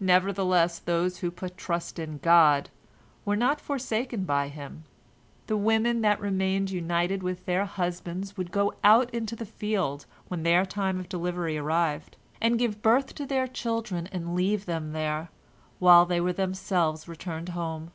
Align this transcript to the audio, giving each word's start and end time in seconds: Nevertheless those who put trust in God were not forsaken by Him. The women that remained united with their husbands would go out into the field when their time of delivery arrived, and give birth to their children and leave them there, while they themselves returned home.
Nevertheless 0.00 0.78
those 0.78 1.20
who 1.20 1.30
put 1.30 1.56
trust 1.56 1.98
in 1.98 2.18
God 2.18 2.68
were 3.24 3.34
not 3.36 3.58
forsaken 3.58 4.24
by 4.24 4.48
Him. 4.48 4.84
The 5.46 5.56
women 5.56 6.02
that 6.02 6.20
remained 6.20 6.70
united 6.70 7.22
with 7.22 7.46
their 7.46 7.64
husbands 7.64 8.36
would 8.36 8.50
go 8.50 8.74
out 8.84 9.08
into 9.14 9.34
the 9.34 9.46
field 9.46 10.04
when 10.28 10.42
their 10.42 10.66
time 10.66 11.00
of 11.00 11.08
delivery 11.08 11.56
arrived, 11.56 12.18
and 12.38 12.58
give 12.58 12.82
birth 12.82 13.14
to 13.14 13.24
their 13.24 13.46
children 13.46 14.08
and 14.08 14.34
leave 14.34 14.66
them 14.66 14.92
there, 14.92 15.30
while 15.78 16.04
they 16.04 16.20
themselves 16.20 17.08
returned 17.08 17.48
home. 17.56 17.92